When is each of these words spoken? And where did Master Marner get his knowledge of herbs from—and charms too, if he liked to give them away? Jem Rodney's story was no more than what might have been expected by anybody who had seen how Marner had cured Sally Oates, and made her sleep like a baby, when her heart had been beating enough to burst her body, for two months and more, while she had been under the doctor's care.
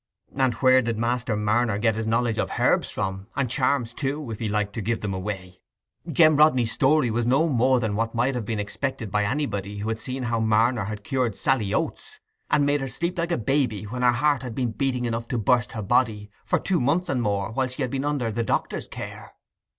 And 0.35 0.55
where 0.55 0.81
did 0.81 0.97
Master 0.97 1.35
Marner 1.35 1.77
get 1.77 1.93
his 1.93 2.07
knowledge 2.07 2.39
of 2.39 2.49
herbs 2.57 2.89
from—and 2.89 3.51
charms 3.51 3.93
too, 3.93 4.31
if 4.31 4.39
he 4.39 4.49
liked 4.49 4.73
to 4.73 4.81
give 4.81 5.01
them 5.01 5.13
away? 5.13 5.61
Jem 6.11 6.37
Rodney's 6.37 6.71
story 6.71 7.11
was 7.11 7.27
no 7.27 7.47
more 7.47 7.79
than 7.79 7.95
what 7.95 8.15
might 8.15 8.33
have 8.33 8.43
been 8.43 8.57
expected 8.59 9.11
by 9.11 9.25
anybody 9.25 9.77
who 9.77 9.89
had 9.89 9.99
seen 9.99 10.23
how 10.23 10.39
Marner 10.39 10.85
had 10.85 11.03
cured 11.03 11.35
Sally 11.35 11.71
Oates, 11.71 12.19
and 12.49 12.65
made 12.65 12.81
her 12.81 12.87
sleep 12.87 13.19
like 13.19 13.31
a 13.31 13.37
baby, 13.37 13.83
when 13.83 14.01
her 14.01 14.11
heart 14.13 14.41
had 14.41 14.55
been 14.55 14.71
beating 14.71 15.05
enough 15.05 15.27
to 15.27 15.37
burst 15.37 15.73
her 15.73 15.83
body, 15.83 16.31
for 16.45 16.57
two 16.57 16.81
months 16.81 17.07
and 17.07 17.21
more, 17.21 17.51
while 17.51 17.67
she 17.67 17.83
had 17.83 17.91
been 17.91 18.03
under 18.03 18.31
the 18.31 18.41
doctor's 18.43 18.87
care. 18.87 19.35